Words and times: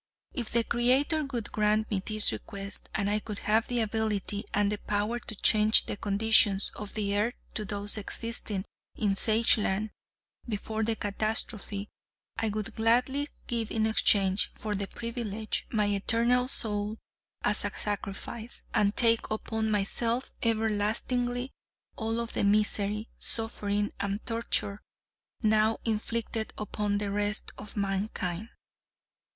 If 0.33 0.49
the 0.49 0.63
Creator 0.63 1.25
would 1.25 1.51
grant 1.51 1.91
me 1.91 2.01
this 2.03 2.31
request, 2.31 2.89
and 2.95 3.07
I 3.07 3.19
could 3.19 3.37
have 3.37 3.67
the 3.67 3.81
ability 3.81 4.45
and 4.51 4.71
the 4.71 4.79
power 4.79 5.19
to 5.19 5.35
change 5.35 5.85
the 5.85 5.95
conditions 5.95 6.71
of 6.75 6.95
the 6.95 7.15
earth 7.15 7.35
to 7.53 7.65
those 7.65 7.99
existing 7.99 8.65
in 8.95 9.13
Sageland 9.13 9.91
before 10.49 10.81
the 10.81 10.95
Catastrophe, 10.95 11.87
I 12.35 12.49
would 12.49 12.73
gladly 12.73 13.29
give 13.45 13.69
in 13.69 13.85
exchange 13.85 14.49
for 14.55 14.73
the 14.73 14.87
privilege, 14.87 15.67
my 15.69 15.85
eternal 15.85 16.47
soul 16.47 16.97
as 17.43 17.63
a 17.63 17.69
sacrifice, 17.75 18.63
and 18.73 18.95
take 18.97 19.29
upon 19.29 19.69
myself 19.69 20.31
everlastingly, 20.41 21.51
all 21.95 22.19
of 22.19 22.33
the 22.33 22.43
misery, 22.43 23.07
suffering, 23.19 23.91
and 23.99 24.25
torture 24.25 24.81
now 25.43 25.77
inflicted 25.85 26.53
upon 26.57 26.97
the 26.97 27.11
rest 27.11 27.51
of 27.59 27.77
mankind. 27.77 28.49